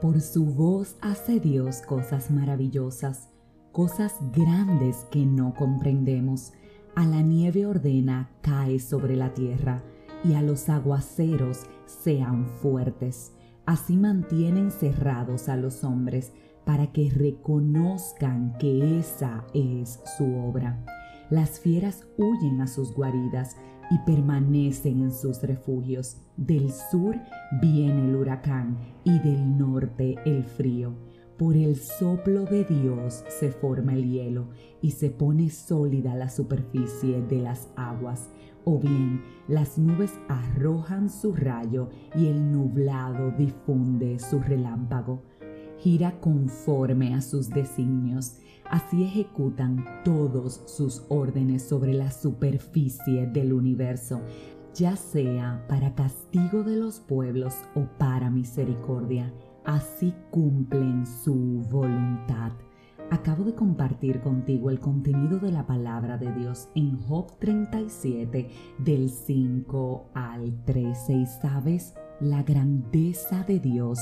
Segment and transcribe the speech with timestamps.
[0.00, 3.30] Por su voz hace Dios cosas maravillosas,
[3.72, 6.52] cosas grandes que no comprendemos.
[6.94, 9.82] A la nieve ordena cae sobre la tierra
[10.22, 13.32] y a los aguaceros sean fuertes.
[13.66, 16.32] Así mantienen cerrados a los hombres
[16.64, 20.78] para que reconozcan que esa es su obra.
[21.28, 23.56] Las fieras huyen a sus guaridas
[23.90, 26.18] y permanecen en sus refugios.
[26.36, 27.16] Del sur
[27.60, 30.94] viene el huracán y del norte el frío.
[31.38, 34.48] Por el soplo de Dios se forma el hielo
[34.82, 38.28] y se pone sólida la superficie de las aguas.
[38.64, 45.22] O bien las nubes arrojan su rayo y el nublado difunde su relámpago.
[45.78, 48.38] Gira conforme a sus designios
[48.70, 54.20] Así ejecutan todos sus órdenes sobre la superficie del universo,
[54.74, 59.32] ya sea para castigo de los pueblos o para misericordia.
[59.64, 62.52] Así cumplen su voluntad.
[63.10, 69.08] Acabo de compartir contigo el contenido de la palabra de Dios en Job 37 del
[69.08, 73.98] 5 al 13 y sabes, la grandeza de Dios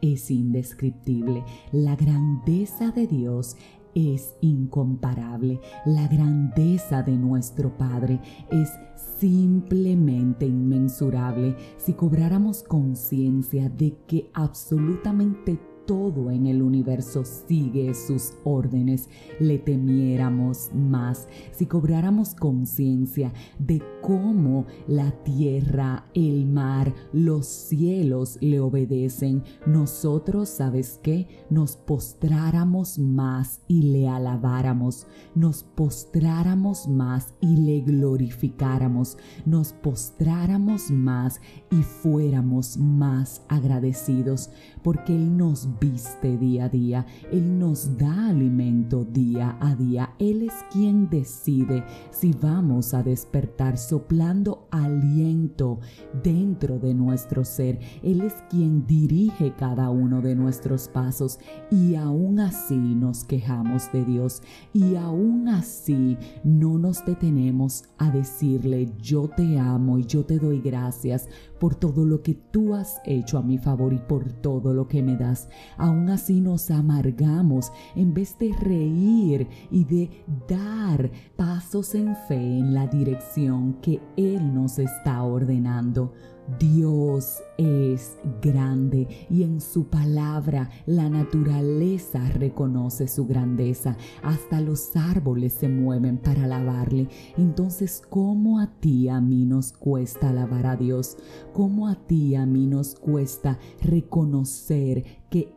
[0.00, 1.44] es indescriptible.
[1.72, 3.56] La grandeza de Dios
[3.94, 5.60] es incomparable.
[5.86, 8.70] La grandeza de nuestro Padre es
[9.18, 19.08] simplemente inmensurable si cobráramos conciencia de que absolutamente todo en el universo sigue sus órdenes,
[19.40, 28.60] le temiéramos más, si cobráramos conciencia de cómo la tierra, el mar, los cielos le
[28.60, 31.28] obedecen, nosotros, ¿sabes qué?
[31.50, 41.40] Nos postráramos más y le alabáramos, nos postráramos más y le glorificáramos, nos postráramos más
[41.70, 44.50] y fuéramos más agradecidos,
[44.82, 50.42] porque Él nos viste día a día, Él nos da alimento día a día, Él
[50.42, 55.80] es quien decide si vamos a despertar soplando aliento
[56.22, 61.38] dentro de nuestro ser, Él es quien dirige cada uno de nuestros pasos.
[61.70, 64.42] Y aún así nos quejamos de Dios.
[64.72, 70.60] Y aún así no nos detenemos a decirle yo te amo y yo te doy
[70.60, 74.88] gracias por todo lo que tú has hecho a mi favor y por todo lo
[74.88, 81.94] que me das aún así nos amargamos en vez de reír y de dar pasos
[81.94, 86.12] en fe en la dirección que Él nos está ordenando.
[86.60, 93.96] Dios es grande y en su palabra la naturaleza reconoce su grandeza.
[94.22, 97.08] Hasta los árboles se mueven para alabarle.
[97.36, 101.16] Entonces, ¿cómo a ti a mí nos cuesta alabar a Dios?
[101.52, 105.04] ¿Cómo a ti a mí nos cuesta reconocer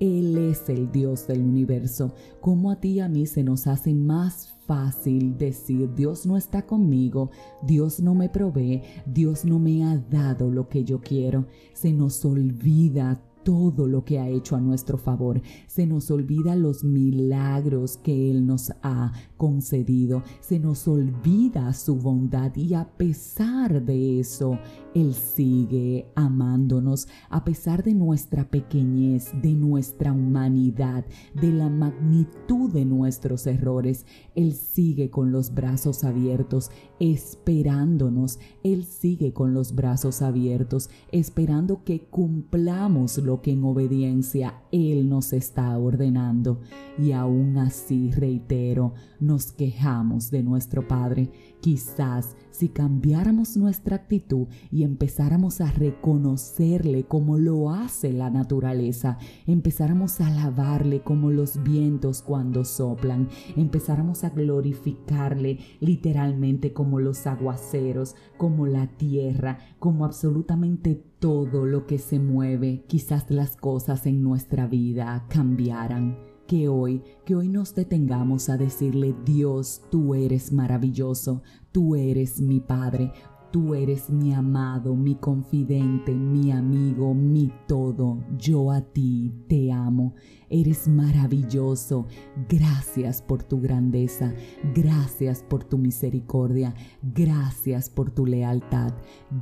[0.00, 2.14] Él es el Dios del universo?
[2.40, 7.30] ¿Cómo a ti a mí se nos hace más fácil decir Dios no está conmigo,
[7.62, 11.46] Dios no me provee, Dios no me ha dado lo que yo quiero.
[11.72, 15.40] Se nos olvida todo lo que ha hecho a nuestro favor.
[15.66, 20.22] Se nos olvida los milagros que Él nos ha concedido.
[20.40, 24.58] Se nos olvida su bondad y a pesar de eso,
[24.94, 27.06] Él sigue amándonos.
[27.28, 34.54] A pesar de nuestra pequeñez, de nuestra humanidad, de la magnitud de nuestros errores, Él
[34.54, 38.38] sigue con los brazos abiertos, esperándonos.
[38.62, 45.76] Él sigue con los brazos abiertos, esperando que cumplamos que en obediencia Él nos está
[45.78, 46.60] ordenando.
[46.98, 51.30] Y aún así, reitero, nos quejamos de nuestro Padre.
[51.60, 60.20] Quizás si cambiáramos nuestra actitud y empezáramos a reconocerle como lo hace la naturaleza, empezáramos
[60.20, 68.66] a alabarle como los vientos cuando soplan, empezáramos a glorificarle literalmente como los aguaceros, como
[68.66, 75.24] la tierra, como absolutamente todo lo que se mueve, quizás las cosas en nuestra vida
[75.30, 76.18] cambiaran.
[76.46, 81.42] Que hoy, que hoy nos detengamos a decirle, Dios, tú eres maravilloso,
[81.72, 83.10] tú eres mi Padre,
[83.54, 88.18] Tú eres mi amado, mi confidente, mi amigo, mi todo.
[88.36, 90.16] Yo a ti te amo.
[90.50, 92.08] Eres maravilloso.
[92.48, 94.34] Gracias por tu grandeza.
[94.74, 96.74] Gracias por tu misericordia.
[97.14, 98.92] Gracias por tu lealtad.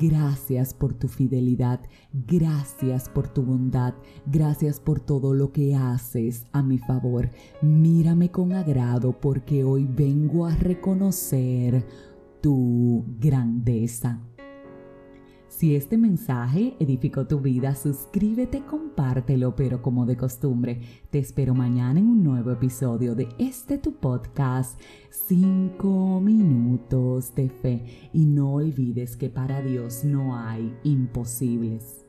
[0.00, 1.80] Gracias por tu fidelidad.
[2.12, 3.94] Gracias por tu bondad.
[4.26, 7.32] Gracias por todo lo que haces a mi favor.
[7.60, 11.84] Mírame con agrado porque hoy vengo a reconocer
[12.40, 14.20] tu grandeza.
[15.48, 21.98] Si este mensaje edificó tu vida, suscríbete, compártelo, pero como de costumbre, te espero mañana
[21.98, 24.78] en un nuevo episodio de este tu podcast,
[25.08, 28.10] 5 minutos de fe.
[28.12, 32.05] Y no olvides que para Dios no hay imposibles.